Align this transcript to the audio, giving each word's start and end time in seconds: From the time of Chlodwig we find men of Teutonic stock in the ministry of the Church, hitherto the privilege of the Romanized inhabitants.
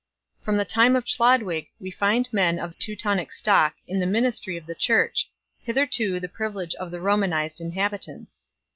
From 0.41 0.57
the 0.57 0.65
time 0.65 0.95
of 0.95 1.05
Chlodwig 1.05 1.67
we 1.79 1.91
find 1.91 2.27
men 2.33 2.57
of 2.57 2.75
Teutonic 2.79 3.31
stock 3.31 3.75
in 3.87 3.99
the 3.99 4.07
ministry 4.07 4.57
of 4.57 4.65
the 4.65 4.73
Church, 4.73 5.29
hitherto 5.61 6.19
the 6.19 6.27
privilege 6.27 6.73
of 6.73 6.89
the 6.89 6.99
Romanized 6.99 7.61
inhabitants. 7.61 8.43